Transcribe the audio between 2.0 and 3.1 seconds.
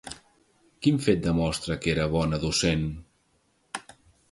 bona docent?